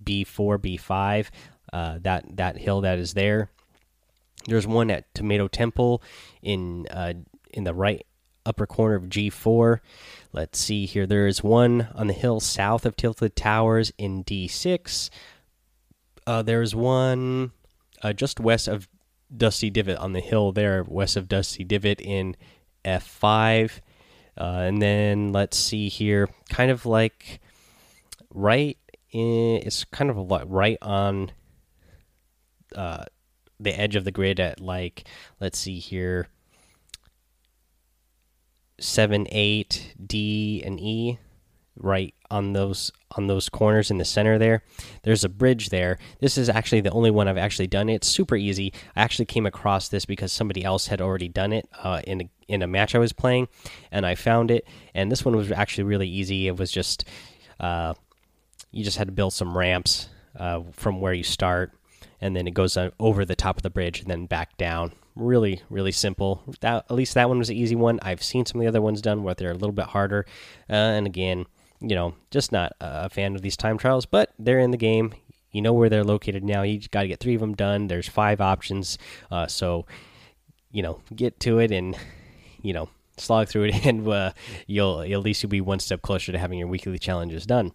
B4 0.03 0.57
B5. 0.57 1.27
Uh, 1.71 1.99
that 2.01 2.25
that 2.37 2.57
hill 2.57 2.81
that 2.81 2.97
is 2.97 3.13
there. 3.13 3.51
There's 4.47 4.65
one 4.65 4.89
at 4.89 5.13
Tomato 5.13 5.47
Temple 5.47 6.01
in 6.41 6.87
uh, 6.89 7.13
in 7.51 7.63
the 7.63 7.73
right 7.73 8.05
upper 8.49 8.65
corner 8.65 8.95
of 8.95 9.03
G4. 9.03 9.79
Let's 10.33 10.59
see 10.59 10.85
here. 10.85 11.05
There 11.05 11.27
is 11.27 11.43
one 11.43 11.87
on 11.93 12.07
the 12.07 12.13
hill 12.13 12.39
south 12.39 12.85
of 12.85 12.95
Tilted 12.95 13.35
Towers 13.35 13.93
in 13.97 14.23
D6. 14.23 15.09
Uh, 16.27 16.41
there's 16.41 16.75
one 16.75 17.51
uh, 18.01 18.13
just 18.13 18.39
west 18.39 18.67
of 18.67 18.89
Dusty 19.35 19.69
Divot 19.69 19.97
on 19.99 20.13
the 20.13 20.19
hill 20.19 20.51
there, 20.51 20.83
west 20.83 21.15
of 21.15 21.27
Dusty 21.27 21.63
Divot 21.63 22.01
in 22.01 22.35
F5. 22.83 23.79
Uh, 24.37 24.43
and 24.43 24.81
then 24.81 25.31
let's 25.31 25.57
see 25.57 25.89
here, 25.89 26.29
kind 26.49 26.71
of 26.71 26.85
like 26.85 27.39
right 28.33 28.77
in, 29.11 29.61
it's 29.65 29.83
kind 29.85 30.09
of 30.09 30.17
a 30.17 30.21
lot 30.21 30.49
right 30.49 30.77
on 30.81 31.31
uh, 32.75 33.03
the 33.59 33.77
edge 33.77 33.95
of 33.95 34.05
the 34.05 34.11
grid 34.11 34.39
at 34.39 34.59
like, 34.59 35.07
let's 35.39 35.59
see 35.59 35.79
here, 35.79 36.27
7, 38.79 39.27
8, 39.29 39.95
D, 40.05 40.63
and 40.65 40.79
E 40.79 41.19
right 41.79 42.13
on 42.29 42.53
those 42.53 42.91
on 43.11 43.27
those 43.27 43.49
corners 43.49 43.89
in 43.89 43.97
the 43.97 44.05
center 44.05 44.37
there. 44.37 44.63
There's 45.03 45.23
a 45.23 45.29
bridge 45.29 45.69
there. 45.69 45.97
This 46.19 46.37
is 46.37 46.49
actually 46.49 46.81
the 46.81 46.91
only 46.91 47.09
one 47.09 47.27
i've 47.27 47.37
actually 47.37 47.67
done 47.67 47.89
it's 47.89 48.07
super 48.07 48.35
easy. 48.35 48.73
I 48.95 49.01
actually 49.01 49.25
came 49.25 49.45
across 49.45 49.89
this 49.89 50.05
because 50.05 50.31
somebody 50.31 50.63
else 50.63 50.87
had 50.87 51.01
already 51.01 51.27
done 51.27 51.53
it 51.53 51.67
uh, 51.81 52.01
in 52.05 52.21
a, 52.21 52.29
in 52.47 52.61
a 52.61 52.67
match 52.67 52.95
i 52.95 52.99
was 52.99 53.13
playing 53.13 53.47
and 53.91 54.05
i 54.05 54.15
found 54.15 54.51
it. 54.51 54.67
And 54.93 55.11
this 55.11 55.25
one 55.25 55.35
was 55.35 55.51
actually 55.51 55.85
really 55.85 56.07
easy. 56.07 56.47
It 56.47 56.57
was 56.57 56.71
just 56.71 57.05
uh, 57.59 57.93
you 58.71 58.83
just 58.83 58.97
had 58.97 59.07
to 59.07 59.13
build 59.13 59.33
some 59.33 59.57
ramps 59.57 60.09
uh, 60.37 60.61
from 60.73 61.01
where 61.01 61.13
you 61.13 61.23
start 61.23 61.73
and 62.21 62.35
then 62.35 62.47
it 62.47 62.53
goes 62.53 62.77
over 62.99 63.25
the 63.25 63.35
top 63.35 63.57
of 63.57 63.63
the 63.63 63.69
bridge 63.69 64.01
and 64.01 64.09
then 64.09 64.25
back 64.25 64.57
down 64.57 64.91
really 65.19 65.61
really 65.69 65.91
simple 65.91 66.41
that 66.61 66.85
at 66.89 66.95
least 66.95 67.13
that 67.13 67.27
one 67.27 67.37
was 67.37 67.49
an 67.49 67.55
easy 67.55 67.75
one 67.75 67.99
i've 68.01 68.23
seen 68.23 68.45
some 68.45 68.59
of 68.59 68.63
the 68.63 68.67
other 68.67 68.81
ones 68.81 69.01
done 69.01 69.21
where 69.21 69.35
they're 69.35 69.51
a 69.51 69.53
little 69.53 69.71
bit 69.73 69.85
harder 69.85 70.25
uh, 70.69 70.73
and 70.73 71.05
again 71.05 71.45
you 71.81 71.95
know, 71.95 72.13
just 72.29 72.51
not 72.51 72.73
a 72.81 73.09
fan 73.09 73.35
of 73.35 73.41
these 73.41 73.57
time 73.57 73.77
trials, 73.77 74.05
but 74.05 74.31
they're 74.37 74.59
in 74.59 74.71
the 74.71 74.77
game. 74.77 75.13
You 75.51 75.61
know 75.61 75.73
where 75.73 75.89
they're 75.89 76.03
located 76.03 76.43
now. 76.43 76.61
You 76.61 76.79
got 76.91 77.03
to 77.03 77.07
get 77.07 77.19
three 77.19 77.33
of 77.33 77.41
them 77.41 77.55
done. 77.55 77.87
There's 77.87 78.07
five 78.07 78.41
options, 78.41 78.97
uh, 79.31 79.47
so 79.47 79.85
you 80.71 80.83
know, 80.83 81.01
get 81.15 81.39
to 81.41 81.59
it 81.59 81.71
and 81.71 81.97
you 82.61 82.73
know, 82.73 82.89
slog 83.17 83.47
through 83.47 83.65
it, 83.65 83.85
and 83.85 84.07
uh, 84.07 84.33
you'll 84.67 85.01
at 85.01 85.19
least 85.19 85.41
you'll 85.41 85.49
be 85.49 85.61
one 85.61 85.79
step 85.79 86.01
closer 86.01 86.31
to 86.31 86.37
having 86.37 86.59
your 86.59 86.67
weekly 86.67 86.99
challenges 86.99 87.45
done. 87.45 87.71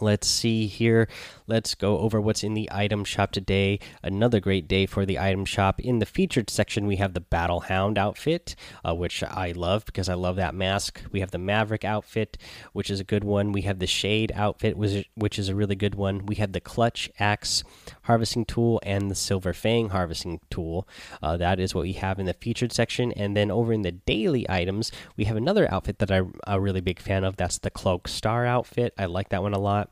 Let's 0.00 0.28
see 0.28 0.66
here. 0.66 1.08
Let's 1.46 1.74
go 1.74 1.98
over 1.98 2.20
what's 2.20 2.44
in 2.44 2.54
the 2.54 2.68
item 2.72 3.04
shop 3.04 3.32
today. 3.32 3.78
Another 4.02 4.40
great 4.40 4.68
day 4.68 4.84
for 4.84 5.06
the 5.06 5.18
item 5.18 5.44
shop. 5.44 5.80
In 5.80 6.00
the 6.00 6.06
featured 6.06 6.50
section, 6.50 6.86
we 6.86 6.96
have 6.96 7.14
the 7.14 7.20
Battle 7.20 7.60
Hound 7.60 7.96
outfit, 7.96 8.56
uh, 8.84 8.94
which 8.94 9.22
I 9.22 9.52
love 9.52 9.86
because 9.86 10.08
I 10.08 10.14
love 10.14 10.36
that 10.36 10.54
mask. 10.54 11.00
We 11.12 11.20
have 11.20 11.30
the 11.30 11.38
Maverick 11.38 11.84
outfit, 11.84 12.36
which 12.72 12.90
is 12.90 13.00
a 13.00 13.04
good 13.04 13.24
one. 13.24 13.52
We 13.52 13.62
have 13.62 13.78
the 13.78 13.86
Shade 13.86 14.32
outfit, 14.34 14.76
which 14.76 15.38
is 15.38 15.48
a 15.48 15.54
really 15.54 15.76
good 15.76 15.94
one. 15.94 16.26
We 16.26 16.34
have 16.36 16.52
the 16.52 16.60
Clutch 16.60 17.08
Axe 17.18 17.64
harvesting 18.02 18.44
tool 18.44 18.80
and 18.82 19.10
the 19.10 19.14
Silver 19.14 19.54
Fang 19.54 19.90
harvesting 19.90 20.40
tool. 20.50 20.86
Uh, 21.22 21.36
that 21.36 21.58
is 21.58 21.74
what 21.74 21.84
we 21.84 21.94
have 21.94 22.18
in 22.18 22.26
the 22.26 22.34
featured 22.34 22.72
section. 22.72 23.12
And 23.12 23.36
then 23.36 23.50
over 23.50 23.72
in 23.72 23.82
the 23.82 23.92
daily 23.92 24.48
items, 24.50 24.92
we 25.16 25.24
have 25.24 25.36
another 25.36 25.72
outfit 25.72 26.00
that 26.00 26.10
I'm 26.10 26.34
a 26.46 26.60
really 26.60 26.80
big 26.80 27.00
fan 27.00 27.24
of. 27.24 27.36
That's 27.36 27.58
the 27.58 27.70
Cloak 27.70 28.08
Star 28.08 28.44
outfit. 28.44 28.92
I 28.98 29.06
like 29.06 29.30
that 29.30 29.42
one 29.42 29.54
a 29.54 29.58
lot. 29.58 29.85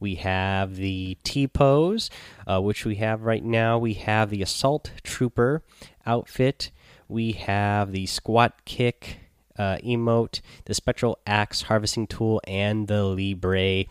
We 0.00 0.16
have 0.16 0.76
the 0.76 1.16
T 1.24 1.46
pose, 1.46 2.10
uh, 2.46 2.60
which 2.60 2.84
we 2.84 2.96
have 2.96 3.22
right 3.22 3.44
now. 3.44 3.78
We 3.78 3.94
have 3.94 4.30
the 4.30 4.42
Assault 4.42 4.90
Trooper 5.02 5.62
outfit. 6.06 6.70
We 7.08 7.32
have 7.32 7.92
the 7.92 8.06
Squat 8.06 8.64
Kick 8.64 9.18
uh, 9.58 9.78
emote, 9.84 10.40
the 10.64 10.74
Spectral 10.74 11.18
Axe 11.26 11.62
harvesting 11.62 12.06
tool, 12.06 12.40
and 12.46 12.88
the 12.88 13.04
Libre 13.04 13.84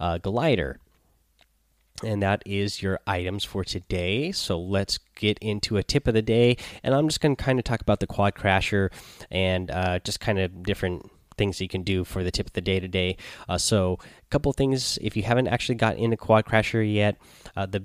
uh, 0.00 0.18
glider. 0.18 0.78
And 2.04 2.22
that 2.22 2.42
is 2.44 2.82
your 2.82 3.00
items 3.06 3.42
for 3.42 3.64
today. 3.64 4.30
So 4.32 4.60
let's 4.60 4.98
get 5.14 5.38
into 5.38 5.78
a 5.78 5.82
tip 5.82 6.06
of 6.06 6.12
the 6.12 6.20
day. 6.20 6.58
And 6.82 6.94
I'm 6.94 7.08
just 7.08 7.22
going 7.22 7.36
to 7.36 7.42
kind 7.42 7.58
of 7.58 7.64
talk 7.64 7.80
about 7.80 8.00
the 8.00 8.06
Quad 8.06 8.34
Crasher 8.34 8.92
and 9.30 9.70
uh, 9.70 10.00
just 10.00 10.20
kind 10.20 10.38
of 10.38 10.62
different 10.62 11.10
things 11.36 11.60
you 11.60 11.68
can 11.68 11.82
do 11.82 12.04
for 12.04 12.24
the 12.24 12.30
tip 12.30 12.46
of 12.46 12.52
the 12.52 12.60
day 12.60 12.80
today. 12.80 13.16
Uh, 13.48 13.58
so, 13.58 13.98
a 14.00 14.30
couple 14.30 14.52
things 14.52 14.98
if 15.02 15.16
you 15.16 15.22
haven't 15.22 15.48
actually 15.48 15.76
got 15.76 15.96
into 15.96 16.16
Quad 16.16 16.44
Crasher 16.44 16.82
yet, 16.82 17.16
uh, 17.56 17.66
the 17.66 17.84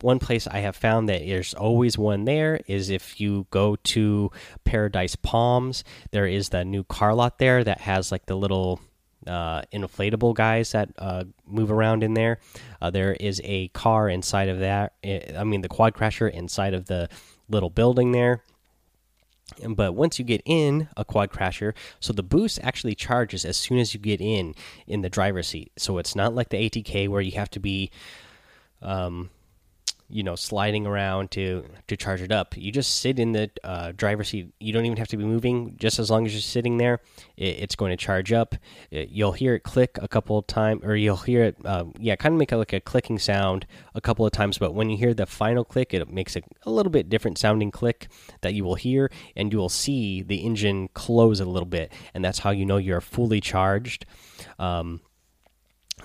one 0.00 0.18
place 0.18 0.46
I 0.46 0.58
have 0.58 0.76
found 0.76 1.08
that 1.08 1.26
there's 1.26 1.54
always 1.54 1.98
one 1.98 2.24
there 2.24 2.60
is 2.66 2.88
if 2.90 3.20
you 3.20 3.46
go 3.50 3.76
to 3.76 4.30
Paradise 4.64 5.16
Palms, 5.16 5.82
there 6.12 6.26
is 6.26 6.50
the 6.50 6.64
new 6.64 6.84
car 6.84 7.14
lot 7.14 7.38
there 7.38 7.64
that 7.64 7.80
has 7.80 8.12
like 8.12 8.26
the 8.26 8.36
little 8.36 8.80
uh, 9.26 9.62
inflatable 9.72 10.34
guys 10.34 10.72
that 10.72 10.90
uh, 10.98 11.24
move 11.46 11.70
around 11.70 12.02
in 12.02 12.14
there. 12.14 12.38
Uh, 12.80 12.90
there 12.90 13.14
is 13.14 13.40
a 13.44 13.68
car 13.68 14.08
inside 14.08 14.48
of 14.48 14.60
that. 14.60 14.94
Eh, 15.02 15.32
I 15.36 15.44
mean, 15.44 15.60
the 15.60 15.68
quad 15.68 15.94
crasher 15.94 16.30
inside 16.30 16.74
of 16.74 16.86
the 16.86 17.08
little 17.48 17.70
building 17.70 18.12
there. 18.12 18.42
But 19.66 19.94
once 19.94 20.18
you 20.18 20.24
get 20.24 20.42
in 20.44 20.88
a 20.96 21.04
quad 21.04 21.30
crasher, 21.30 21.74
so 22.00 22.12
the 22.12 22.22
boost 22.22 22.60
actually 22.62 22.94
charges 22.94 23.44
as 23.44 23.56
soon 23.56 23.78
as 23.78 23.94
you 23.94 24.00
get 24.00 24.20
in 24.20 24.54
in 24.86 25.02
the 25.02 25.10
driver's 25.10 25.48
seat. 25.48 25.72
So 25.76 25.98
it's 25.98 26.14
not 26.14 26.34
like 26.34 26.50
the 26.50 26.68
ATK 26.68 27.08
where 27.08 27.20
you 27.20 27.32
have 27.32 27.50
to 27.50 27.60
be 27.60 27.90
um, 28.82 29.30
you 30.08 30.22
know 30.22 30.34
sliding 30.34 30.86
around 30.86 31.30
to 31.32 31.64
to 31.86 31.96
charge 31.96 32.22
it 32.22 32.32
up. 32.32 32.56
You 32.56 32.72
just 32.72 33.00
sit 33.00 33.18
in 33.18 33.32
the 33.32 33.50
uh, 33.62 33.92
driver's 33.96 34.28
seat. 34.28 34.52
You 34.60 34.72
don't 34.72 34.84
even 34.84 34.96
have 34.98 35.08
to 35.08 35.16
be 35.16 35.24
moving. 35.24 35.76
Just 35.76 35.98
as 35.98 36.10
long 36.10 36.26
as 36.26 36.32
you're 36.32 36.40
sitting 36.40 36.78
there 36.78 37.00
it, 37.36 37.58
it's 37.60 37.76
going 37.76 37.90
to 37.90 37.96
charge 37.96 38.32
up. 38.32 38.54
It, 38.90 39.10
you'll 39.10 39.32
hear 39.32 39.54
it 39.54 39.62
click 39.62 39.98
a 40.00 40.08
couple 40.08 40.38
of 40.38 40.46
times 40.46 40.82
or 40.84 40.96
you'll 40.96 41.16
hear 41.16 41.44
it 41.44 41.56
um, 41.64 41.92
yeah 41.98 42.16
kind 42.16 42.34
of 42.34 42.38
make 42.38 42.52
a, 42.52 42.56
like 42.56 42.72
a 42.72 42.80
clicking 42.80 43.18
sound 43.18 43.66
a 43.94 44.00
couple 44.00 44.24
of 44.24 44.32
times 44.32 44.58
but 44.58 44.74
when 44.74 44.90
you 44.90 44.96
hear 44.96 45.14
the 45.14 45.26
final 45.26 45.64
click 45.64 45.92
it 45.92 46.08
makes 46.10 46.36
a, 46.36 46.42
a 46.64 46.70
little 46.70 46.90
bit 46.90 47.08
different 47.08 47.38
sounding 47.38 47.70
click 47.70 48.08
that 48.40 48.54
you 48.54 48.64
will 48.64 48.74
hear 48.74 49.10
and 49.36 49.52
you 49.52 49.58
will 49.58 49.68
see 49.68 50.22
the 50.22 50.36
engine 50.36 50.88
close 50.94 51.40
a 51.40 51.44
little 51.44 51.66
bit 51.66 51.92
and 52.14 52.24
that's 52.24 52.40
how 52.40 52.50
you 52.50 52.64
know 52.64 52.76
you're 52.76 53.00
fully 53.00 53.40
charged. 53.40 54.06
Um, 54.58 55.00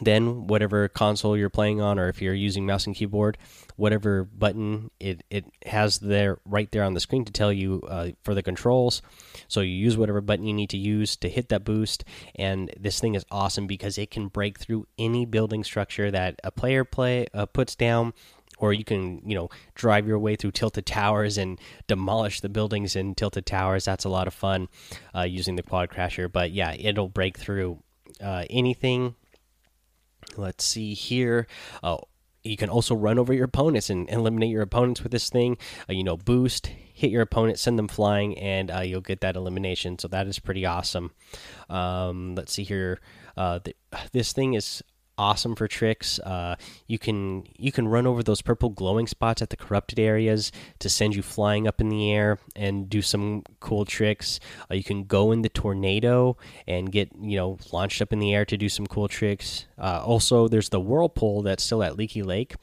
then 0.06 0.48
whatever 0.48 0.88
console 0.88 1.38
you're 1.38 1.50
playing 1.50 1.82
on 1.82 2.00
or 2.00 2.10
if 2.10 2.22
you're 2.22 2.34
using 2.34 2.66
mouse 2.66 2.86
and 2.86 2.96
keyboard 2.96 3.38
whatever 3.76 4.24
button 4.24 4.92
it 5.00 5.24
it 5.30 5.46
has 5.66 6.00
there 6.00 6.38
right 6.46 6.72
there 6.72 6.84
on 6.84 6.94
the 6.94 7.00
screen 7.00 7.26
to 7.26 7.32
tell 7.32 7.52
you 7.52 7.82
uh, 7.88 8.10
for 8.24 8.34
the 8.34 8.44
controls. 8.44 9.02
So 9.48 9.62
you 9.62 9.72
use 9.72 9.98
whatever 9.98 10.22
button 10.22 10.46
you 10.46 10.54
need 10.54 10.70
to 10.72 10.78
use 10.78 11.16
to 11.18 11.30
hit 11.30 11.50
that 11.50 11.64
boost. 11.64 12.04
And 12.36 12.72
this 12.80 13.00
thing 13.00 13.16
is 13.16 13.26
awesome 13.32 13.68
because 13.68 13.98
it 13.98 14.12
can 14.12 14.28
break 14.28 14.60
through 14.60 14.88
any 14.98 15.26
building 15.26 15.64
structure 15.64 16.12
that 16.12 16.40
a 16.44 16.52
player 16.52 16.84
play 16.84 17.28
uh, 17.34 17.46
puts 17.46 17.76
down 17.76 18.14
or 18.60 18.72
you 18.72 18.84
can 18.84 19.22
you 19.28 19.36
know 19.36 19.50
drive 19.74 20.08
your 20.08 20.20
way 20.20 20.36
through 20.36 20.52
tilted 20.52 20.86
towers 20.86 21.38
and 21.38 21.60
demolish 21.88 22.42
the 22.42 22.50
buildings 22.50 22.96
in 22.96 23.16
tilted 23.16 23.46
towers. 23.46 23.86
That's 23.86 24.06
a 24.06 24.10
lot 24.10 24.28
of 24.28 24.34
fun 24.34 24.68
uh, 25.16 25.24
using 25.24 25.56
the 25.56 25.64
quad 25.64 25.90
crasher. 25.90 26.32
But 26.32 26.52
yeah 26.52 26.74
it'll 26.74 27.10
break 27.10 27.38
through 27.38 27.80
uh, 28.22 28.46
anything 28.50 29.16
Let's 30.38 30.64
see 30.64 30.94
here. 30.94 31.48
Uh, 31.82 31.98
you 32.44 32.58
can 32.58 32.70
also 32.70 32.94
run 32.94 33.18
over 33.18 33.34
your 33.34 33.46
opponents 33.46 33.90
and 33.90 34.10
eliminate 34.10 34.50
your 34.50 34.62
opponents 34.62 35.02
with 35.02 35.12
this 35.12 35.30
thing. 35.30 35.58
Uh, 35.90 35.94
you 35.94 36.04
know, 36.04 36.18
boost, 36.18 36.68
hit 36.68 37.10
your 37.10 37.22
opponent, 37.22 37.58
send 37.58 37.80
them 37.80 37.88
flying, 37.88 38.38
and 38.38 38.70
uh, 38.70 38.80
you'll 38.80 39.02
get 39.02 39.22
that 39.22 39.36
elimination. 39.36 39.98
So 39.98 40.08
that 40.10 40.28
is 40.28 40.40
pretty 40.40 40.66
awesome. 40.66 41.12
Um, 41.70 42.36
let's 42.36 42.52
see 42.52 42.64
here. 42.64 43.00
Uh, 43.38 43.60
th 43.60 43.76
this 44.12 44.34
thing 44.34 44.54
is 44.54 44.84
awesome 45.18 45.56
for 45.56 45.68
tricks. 45.68 46.20
Uh, 46.20 46.56
you 46.88 46.98
can 46.98 47.44
you 47.58 47.72
can 47.72 47.88
run 47.88 48.08
over 48.08 48.24
those 48.24 48.42
purple 48.42 48.70
glowing 48.70 49.08
spots 49.08 49.42
at 49.42 49.50
the 49.50 49.58
corrupted 49.58 50.00
areas 50.00 50.52
to 50.80 50.90
send 50.90 51.16
you 51.16 51.22
flying 51.22 51.68
up 51.68 51.80
in 51.80 51.90
the 51.90 52.12
air 52.12 52.40
and 52.56 52.90
do 52.90 53.02
some 53.02 53.44
cool 53.60 53.86
tricks. 53.86 54.40
Uh, 54.70 54.76
you 54.76 54.84
can 54.84 55.04
go 55.04 55.32
in 55.32 55.42
the 55.42 55.50
tornado 55.50 56.38
and 56.68 56.92
get 56.92 57.10
you 57.20 57.38
know 57.38 57.58
launched 57.72 58.02
up 58.02 58.12
in 58.14 58.20
the 58.20 58.34
air 58.34 58.46
to 58.46 58.58
do 58.58 58.70
some 58.70 58.88
cool 58.88 59.08
tricks. 59.08 59.66
Uh, 59.78 60.02
also, 60.04 60.48
there's 60.48 60.70
the 60.70 60.80
whirlpool 60.80 61.42
that's 61.42 61.64
still 61.64 61.84
at 61.84 61.98
Leaky 61.98 62.24
Lake. 62.24 62.56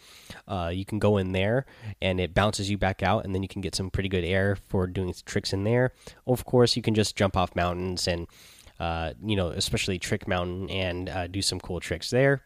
Uh, 0.49 0.71
you 0.73 0.85
can 0.85 0.99
go 0.99 1.17
in 1.17 1.33
there 1.33 1.67
and 2.01 2.21
it 2.21 2.35
bounces 2.35 2.71
you 2.71 2.79
back 2.79 3.03
out, 3.03 3.25
and 3.25 3.35
then 3.35 3.43
you 3.43 3.49
can 3.49 3.61
get 3.61 3.75
some 3.75 3.91
pretty 3.91 4.09
good 4.09 4.25
air 4.25 4.57
for 4.69 4.87
doing 4.87 5.15
tricks 5.25 5.53
in 5.53 5.65
there. 5.65 5.93
Of 6.27 6.45
course, 6.45 6.77
you 6.77 6.83
can 6.83 6.95
just 6.95 7.17
jump 7.17 7.37
off 7.37 7.55
mountains 7.55 8.09
and 8.09 8.27
uh, 8.81 9.13
you 9.23 9.37
know, 9.37 9.49
especially 9.49 9.99
Trick 9.99 10.27
Mountain, 10.27 10.71
and 10.71 11.09
uh, 11.09 11.27
do 11.27 11.43
some 11.43 11.61
cool 11.61 11.79
tricks 11.79 12.11
there. 12.11 12.43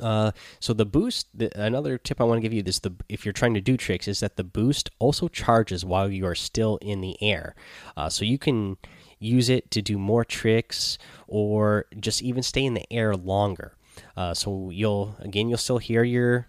Uh, 0.00 0.30
so 0.60 0.72
the 0.72 0.86
boost, 0.86 1.26
the, 1.34 1.50
another 1.60 1.98
tip 1.98 2.20
I 2.20 2.24
want 2.24 2.38
to 2.38 2.42
give 2.42 2.52
you 2.52 2.62
is 2.64 2.80
the 2.80 2.94
if 3.08 3.26
you're 3.26 3.32
trying 3.32 3.54
to 3.54 3.60
do 3.60 3.76
tricks 3.76 4.06
is 4.08 4.20
that 4.20 4.36
the 4.36 4.44
boost 4.44 4.90
also 4.98 5.28
charges 5.28 5.84
while 5.84 6.08
you 6.08 6.24
are 6.24 6.36
still 6.36 6.78
in 6.80 7.00
the 7.00 7.20
air, 7.20 7.54
uh, 7.96 8.08
so 8.08 8.24
you 8.24 8.38
can 8.38 8.76
use 9.18 9.48
it 9.48 9.70
to 9.72 9.82
do 9.82 9.98
more 9.98 10.24
tricks 10.24 10.98
or 11.26 11.86
just 12.00 12.22
even 12.22 12.42
stay 12.42 12.64
in 12.64 12.74
the 12.74 12.90
air 12.92 13.14
longer. 13.14 13.76
Uh, 14.16 14.32
so 14.32 14.70
you'll 14.70 15.16
again 15.18 15.48
you'll 15.48 15.58
still 15.58 15.78
hear 15.78 16.04
your 16.04 16.46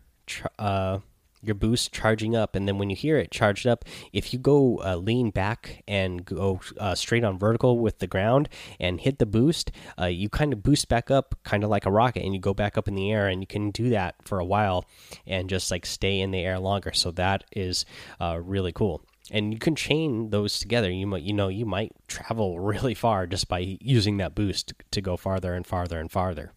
your 1.43 1.55
boost 1.55 1.91
charging 1.91 2.35
up 2.35 2.55
and 2.55 2.67
then 2.67 2.77
when 2.77 2.89
you 2.89 2.95
hear 2.95 3.17
it 3.17 3.31
charged 3.31 3.67
up 3.67 3.85
if 4.11 4.33
you 4.33 4.39
go 4.39 4.81
uh, 4.83 4.95
lean 4.95 5.29
back 5.29 5.83
and 5.87 6.25
go 6.25 6.59
uh, 6.79 6.95
straight 6.95 7.23
on 7.23 7.37
vertical 7.37 7.79
with 7.79 7.99
the 7.99 8.07
ground 8.07 8.49
and 8.79 9.01
hit 9.01 9.19
the 9.19 9.25
boost 9.25 9.71
uh, 9.99 10.05
you 10.05 10.29
kind 10.29 10.53
of 10.53 10.63
boost 10.63 10.87
back 10.87 11.11
up 11.11 11.35
kind 11.43 11.63
of 11.63 11.69
like 11.69 11.85
a 11.85 11.91
rocket 11.91 12.23
and 12.23 12.33
you 12.33 12.39
go 12.39 12.53
back 12.53 12.77
up 12.77 12.87
in 12.87 12.95
the 12.95 13.11
air 13.11 13.27
and 13.27 13.41
you 13.41 13.47
can 13.47 13.71
do 13.71 13.89
that 13.89 14.15
for 14.23 14.39
a 14.39 14.45
while 14.45 14.85
and 15.27 15.49
just 15.49 15.71
like 15.71 15.85
stay 15.85 16.19
in 16.19 16.31
the 16.31 16.39
air 16.39 16.59
longer. 16.59 16.91
So 16.93 17.11
that 17.11 17.43
is 17.51 17.85
uh, 18.19 18.39
really 18.41 18.71
cool. 18.71 19.03
And 19.31 19.53
you 19.53 19.59
can 19.59 19.75
chain 19.75 20.31
those 20.31 20.59
together. 20.59 20.91
You 20.91 21.07
might 21.07 21.23
you 21.23 21.33
know 21.33 21.47
you 21.47 21.65
might 21.65 21.93
travel 22.07 22.59
really 22.71 22.93
far 22.93 23.27
just 23.27 23.47
by 23.47 23.77
using 23.79 24.17
that 24.17 24.35
boost 24.35 24.73
to 24.91 25.01
go 25.01 25.17
farther 25.17 25.53
and 25.53 25.65
farther 25.65 25.99
and 25.99 26.11
farther. 26.11 26.51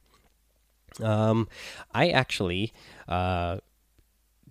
Um, 1.02 1.48
I 1.92 2.08
actually 2.08 2.72
uh, 3.06 3.58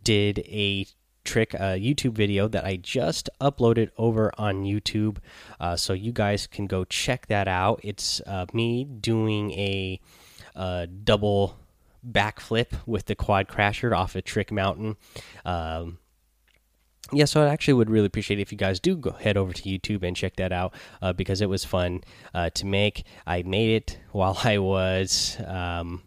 did 0.05 0.39
a 0.39 0.88
trick 1.25 1.53
a 1.55 1.77
YouTube 1.77 2.13
video 2.13 2.47
that 2.47 2.63
I 2.63 2.77
just 2.77 3.29
uploaded 3.41 3.89
over 3.97 4.31
on 4.38 4.63
YouTube. 4.63 5.17
Uh, 5.59 5.75
so 5.75 5.91
you 5.91 6.13
guys 6.13 6.47
can 6.47 6.67
go 6.67 6.85
check 6.85 7.27
that 7.27 7.50
out. 7.50 7.81
It's 7.83 8.21
uh, 8.21 8.45
me 8.53 8.85
doing 8.85 9.51
a, 9.51 10.00
a, 10.55 10.88
double 10.88 11.57
backflip 12.07 12.67
with 12.85 13.07
the 13.07 13.15
quad 13.15 13.47
crasher 13.47 13.97
off 13.97 14.15
a 14.15 14.21
trick 14.21 14.51
mountain. 14.51 14.95
Um, 15.43 15.97
yeah, 17.12 17.25
so 17.25 17.43
I 17.43 17.50
actually 17.50 17.75
would 17.75 17.89
really 17.89 18.07
appreciate 18.07 18.39
if 18.39 18.51
you 18.51 18.57
guys 18.57 18.79
do 18.79 18.95
go 18.95 19.12
head 19.12 19.38
over 19.38 19.53
to 19.53 19.63
YouTube 19.63 20.03
and 20.03 20.15
check 20.15 20.35
that 20.38 20.51
out 20.51 20.74
uh, 21.01 21.13
because 21.13 21.41
it 21.41 21.50
was 21.50 21.65
fun 21.65 22.03
uh, 22.33 22.50
to 22.51 22.65
make. 22.65 23.05
I 23.27 23.43
made 23.43 23.75
it 23.75 24.00
while 24.12 24.38
I 24.43 24.59
was. 24.59 25.38
Um, 25.45 26.03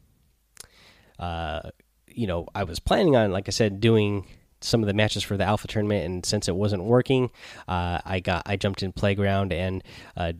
uh, 1.19 1.71
you 2.19 2.27
know, 2.27 2.49
I 2.53 2.65
was 2.65 2.81
planning 2.81 3.15
on, 3.15 3.31
like 3.31 3.49
I 3.49 3.53
said, 3.53 3.81
doing 3.81 4.27
some 4.61 4.83
of 4.83 4.89
the 4.89 4.95
matches 4.95 5.23
for 5.23 5.37
the 5.37 5.45
alpha 5.45 5.69
tournament, 5.69 6.05
and 6.05 6.27
since 6.27 6.49
it 6.49 6.57
wasn't 6.57 6.83
working, 6.83 7.31
uh, 7.69 8.01
I 8.05 8.19
got 8.19 8.43
I 8.45 8.57
jumped 8.57 8.83
in 8.83 8.93
playground 8.93 9.53
and 9.53 9.85
uh, 10.17 10.33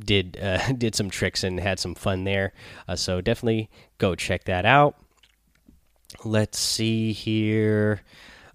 did 0.00 0.36
uh, 0.42 0.72
did 0.72 0.96
some 0.96 1.08
tricks 1.08 1.44
and 1.44 1.60
had 1.60 1.78
some 1.78 1.94
fun 1.94 2.24
there. 2.24 2.52
Uh, 2.88 2.96
so 2.96 3.20
definitely 3.20 3.70
go 3.98 4.16
check 4.16 4.44
that 4.44 4.66
out. 4.66 4.96
Let's 6.24 6.58
see 6.58 7.12
here. 7.12 8.02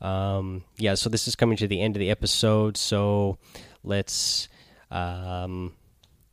Um, 0.02 0.66
yeah, 0.78 0.96
so 0.96 1.10
this 1.10 1.30
is 1.30 1.36
coming 1.36 1.56
to 1.58 1.68
the 1.68 1.80
end 1.80 1.96
of 1.96 2.02
the 2.02 2.12
episode, 2.12 2.78
so 2.78 3.38
let's. 3.84 4.50
Um, 4.92 5.74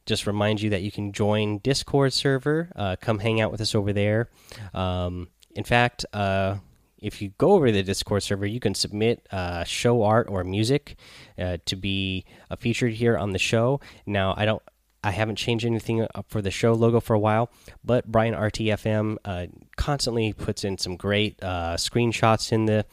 just 0.05 0.27
remind 0.27 0.61
you 0.61 0.71
that 0.71 0.83
you 0.83 0.91
can 0.91 1.13
join 1.13 1.59
Discord 1.59 2.13
server. 2.13 2.71
Uh, 2.75 2.97
come 3.01 3.21
hang 3.21 3.41
out 3.41 3.53
with 3.53 3.61
us 3.61 3.75
over 3.75 3.93
there. 3.93 4.29
Um, 4.75 5.29
in 5.55 5.65
fact, 5.65 6.05
uh, 6.13 6.57
if 6.99 7.21
you 7.21 7.33
go 7.37 7.53
over 7.53 7.67
to 7.67 7.73
the 7.73 7.83
Discord 7.83 8.23
server, 8.23 8.47
you 8.47 8.61
can 8.61 8.75
submit 8.75 9.27
uh, 9.31 9.65
show 9.65 10.03
art 10.03 10.29
or 10.31 10.45
music 10.45 10.97
uh, 11.39 11.59
to 11.67 11.77
be 11.77 12.25
uh, 12.51 12.57
featured 12.57 12.93
here 12.95 13.19
on 13.19 13.33
the 13.33 13.39
show. 13.39 13.81
Now, 14.07 14.35
I 14.37 14.45
don't. 14.45 14.63
I 15.05 15.11
haven't 15.11 15.35
changed 15.35 15.65
anything 15.65 16.07
for 16.29 16.41
the 16.41 16.53
show 16.53 16.75
logo 16.75 17.01
for 17.01 17.15
a 17.15 17.19
while, 17.19 17.51
but 17.83 18.07
Brian 18.07 18.35
RTFM 18.35 19.17
uh, 19.25 19.47
constantly 19.77 20.33
puts 20.33 20.63
in 20.63 20.79
some 20.79 20.97
great 20.97 21.43
uh, 21.43 21.75
screenshots 21.75 22.53
in 22.53 22.67
the 22.67 22.87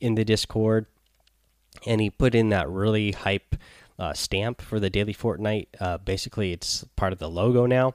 in 0.00 0.14
the 0.14 0.24
Discord, 0.24 0.86
and 1.86 2.00
he 2.00 2.08
put 2.08 2.36
in 2.36 2.50
that 2.50 2.68
really 2.68 3.10
hype 3.10 3.56
stamp 4.12 4.62
for 4.62 4.78
the 4.78 4.90
daily 4.90 5.12
Fortnite. 5.12 6.04
basically, 6.04 6.52
it's 6.52 6.84
part 6.94 7.12
of 7.12 7.18
the 7.18 7.28
logo 7.28 7.66
now 7.66 7.94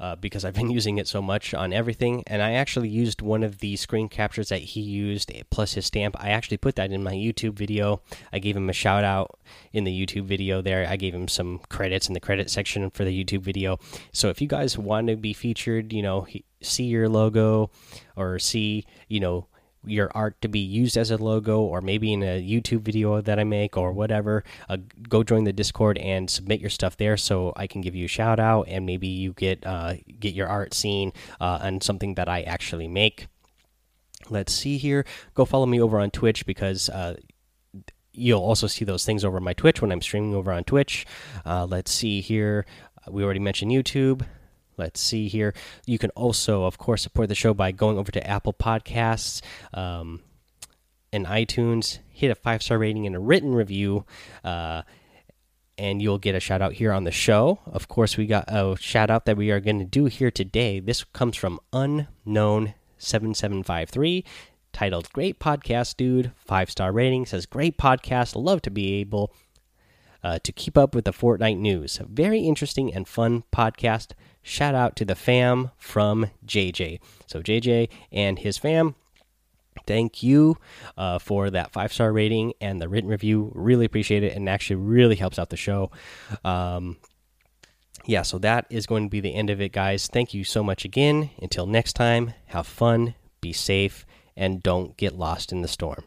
uh, 0.00 0.16
because 0.16 0.44
I've 0.44 0.54
been 0.54 0.70
using 0.80 0.98
it 0.98 1.06
so 1.06 1.22
much 1.22 1.54
on 1.54 1.72
everything. 1.72 2.24
And 2.26 2.42
I 2.42 2.52
actually 2.52 2.88
used 2.88 3.20
one 3.22 3.42
of 3.42 3.58
the 3.58 3.76
screen 3.76 4.08
captures 4.08 4.48
that 4.48 4.60
he 4.60 4.80
used 4.80 5.30
plus 5.50 5.74
his 5.74 5.86
stamp. 5.86 6.16
I 6.18 6.30
actually 6.30 6.56
put 6.56 6.76
that 6.76 6.90
in 6.90 7.02
my 7.04 7.12
YouTube 7.12 7.54
video. 7.54 8.00
I 8.32 8.38
gave 8.38 8.56
him 8.56 8.70
a 8.70 8.72
shout 8.72 9.04
out 9.04 9.38
in 9.72 9.84
the 9.84 10.06
YouTube 10.06 10.24
video 10.24 10.62
there. 10.62 10.86
I 10.88 10.96
gave 10.96 11.14
him 11.14 11.28
some 11.28 11.60
credits 11.68 12.08
in 12.08 12.14
the 12.14 12.20
credit 12.20 12.50
section 12.50 12.90
for 12.90 13.04
the 13.04 13.24
YouTube 13.24 13.42
video. 13.42 13.78
So 14.12 14.28
if 14.30 14.40
you 14.40 14.48
guys 14.48 14.78
want 14.78 15.08
to 15.08 15.16
be 15.16 15.34
featured, 15.34 15.92
you 15.92 16.02
know, 16.02 16.26
see 16.62 16.84
your 16.84 17.08
logo 17.08 17.70
or 18.16 18.38
see, 18.38 18.86
you 19.08 19.20
know, 19.20 19.46
your 19.86 20.10
art 20.14 20.40
to 20.42 20.48
be 20.48 20.58
used 20.58 20.96
as 20.96 21.10
a 21.10 21.16
logo 21.16 21.60
or 21.60 21.80
maybe 21.80 22.12
in 22.12 22.22
a 22.22 22.42
YouTube 22.42 22.82
video 22.82 23.20
that 23.20 23.38
I 23.38 23.44
make 23.44 23.76
or 23.76 23.92
whatever, 23.92 24.44
uh, 24.68 24.76
go 25.08 25.22
join 25.22 25.44
the 25.44 25.52
Discord 25.52 25.98
and 25.98 26.28
submit 26.28 26.60
your 26.60 26.70
stuff 26.70 26.96
there 26.96 27.16
so 27.16 27.52
I 27.56 27.66
can 27.66 27.80
give 27.80 27.94
you 27.94 28.04
a 28.04 28.08
shout 28.08 28.38
out 28.38 28.68
and 28.68 28.84
maybe 28.84 29.08
you 29.08 29.32
get 29.32 29.64
uh, 29.66 29.94
get 30.18 30.34
your 30.34 30.48
art 30.48 30.74
seen 30.74 31.12
uh, 31.40 31.60
on 31.62 31.80
something 31.80 32.14
that 32.14 32.28
I 32.28 32.42
actually 32.42 32.88
make. 32.88 33.26
let's 34.28 34.52
see 34.52 34.78
here. 34.78 35.04
Go 35.34 35.44
follow 35.44 35.66
me 35.66 35.80
over 35.80 35.98
on 35.98 36.10
Twitch 36.10 36.46
because 36.46 36.88
uh, 36.88 37.16
you'll 38.12 38.42
also 38.42 38.66
see 38.66 38.84
those 38.84 39.04
things 39.04 39.24
over 39.24 39.40
my 39.40 39.54
Twitch 39.54 39.80
when 39.80 39.92
I'm 39.92 40.02
streaming 40.02 40.34
over 40.34 40.52
on 40.52 40.64
Twitch. 40.64 41.06
Uh, 41.44 41.66
let's 41.66 41.90
see 41.90 42.20
here. 42.20 42.66
We 43.08 43.24
already 43.24 43.40
mentioned 43.40 43.72
YouTube. 43.72 44.26
Let's 44.80 45.00
see 45.00 45.28
here. 45.28 45.54
You 45.86 45.98
can 45.98 46.10
also, 46.10 46.64
of 46.64 46.78
course, 46.78 47.02
support 47.02 47.28
the 47.28 47.34
show 47.34 47.52
by 47.52 47.70
going 47.70 47.98
over 47.98 48.10
to 48.10 48.26
Apple 48.26 48.54
Podcasts 48.54 49.42
um, 49.74 50.22
and 51.12 51.26
iTunes. 51.26 51.98
Hit 52.08 52.30
a 52.30 52.34
five 52.34 52.62
star 52.62 52.78
rating 52.78 53.06
and 53.06 53.14
a 53.14 53.20
written 53.20 53.54
review. 53.54 54.06
Uh, 54.42 54.80
and 55.76 56.00
you'll 56.02 56.18
get 56.18 56.34
a 56.34 56.40
shout 56.40 56.62
out 56.62 56.72
here 56.72 56.92
on 56.92 57.04
the 57.04 57.10
show. 57.10 57.58
Of 57.66 57.88
course, 57.88 58.16
we 58.16 58.26
got 58.26 58.44
a 58.48 58.74
shout 58.78 59.10
out 59.10 59.26
that 59.26 59.36
we 59.36 59.50
are 59.50 59.60
going 59.60 59.78
to 59.78 59.84
do 59.84 60.06
here 60.06 60.30
today. 60.30 60.80
This 60.80 61.04
comes 61.04 61.36
from 61.36 61.60
Unknown7753 61.72 64.24
titled 64.72 65.12
Great 65.12 65.38
Podcast 65.38 65.96
Dude. 65.96 66.32
Five 66.36 66.70
star 66.70 66.92
rating 66.92 67.26
says, 67.26 67.44
Great 67.46 67.78
podcast. 67.78 68.34
Love 68.34 68.62
to 68.62 68.70
be 68.70 68.94
able 68.94 69.32
uh, 70.22 70.38
to 70.42 70.52
keep 70.52 70.76
up 70.76 70.94
with 70.94 71.04
the 71.04 71.12
Fortnite 71.12 71.58
news. 71.58 72.00
Very 72.08 72.40
interesting 72.40 72.92
and 72.92 73.06
fun 73.06 73.44
podcast. 73.52 74.12
Shout 74.42 74.74
out 74.74 74.96
to 74.96 75.04
the 75.04 75.14
fam 75.14 75.70
from 75.76 76.30
JJ. 76.46 77.00
So, 77.26 77.42
JJ 77.42 77.88
and 78.10 78.38
his 78.38 78.58
fam 78.58 78.94
thank 79.86 80.22
you 80.22 80.56
uh, 80.96 81.18
for 81.18 81.50
that 81.50 81.72
five 81.72 81.92
star 81.92 82.12
rating 82.12 82.52
and 82.60 82.80
the 82.80 82.88
written 82.88 83.10
review. 83.10 83.52
Really 83.54 83.84
appreciate 83.86 84.22
it, 84.22 84.34
and 84.34 84.48
actually 84.48 84.76
really 84.76 85.16
helps 85.16 85.38
out 85.38 85.50
the 85.50 85.56
show. 85.56 85.90
Um, 86.44 86.98
yeah, 88.06 88.22
so 88.22 88.38
that 88.38 88.66
is 88.70 88.86
going 88.86 89.04
to 89.04 89.10
be 89.10 89.20
the 89.20 89.34
end 89.34 89.50
of 89.50 89.60
it, 89.60 89.72
guys. 89.72 90.06
Thank 90.06 90.32
you 90.32 90.44
so 90.44 90.62
much 90.62 90.84
again. 90.84 91.30
Until 91.40 91.66
next 91.66 91.94
time, 91.94 92.34
have 92.46 92.66
fun, 92.66 93.14
be 93.40 93.52
safe, 93.52 94.06
and 94.36 94.62
don't 94.62 94.96
get 94.96 95.16
lost 95.16 95.52
in 95.52 95.62
the 95.62 95.68
storm. 95.68 96.04